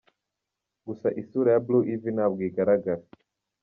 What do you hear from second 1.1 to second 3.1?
isura ya Blue Ivy ntabwo igaragara.